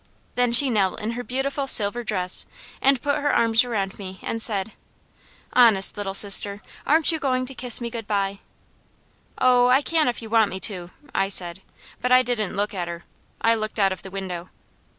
Then 0.33 0.51
she 0.51 0.71
knelt 0.71 0.99
in 0.99 1.11
her 1.11 1.23
beautiful 1.23 1.67
silver 1.67 2.03
dress, 2.03 2.47
and 2.81 3.03
put 3.03 3.19
her 3.19 3.31
arms 3.31 3.63
around 3.63 3.99
me 3.99 4.17
and 4.23 4.41
said: 4.41 4.71
"Honest, 5.53 5.95
Little 5.95 6.15
Sister, 6.15 6.63
aren't 6.87 7.11
you 7.11 7.19
going 7.19 7.45
to 7.45 7.53
kiss 7.53 7.79
me 7.79 7.91
goodbye?" 7.91 8.39
"Oh 9.37 9.67
I 9.67 9.83
can 9.83 10.07
if 10.07 10.19
you 10.19 10.27
want 10.31 10.49
me 10.49 10.59
to," 10.61 10.89
I 11.13 11.29
said, 11.29 11.61
but 12.01 12.11
I 12.11 12.23
didn't 12.23 12.55
look 12.55 12.73
at 12.73 12.87
her; 12.87 13.03
I 13.41 13.53
looked 13.53 13.77
out 13.77 13.93
of 13.93 14.01
the 14.01 14.09
window. 14.09 14.49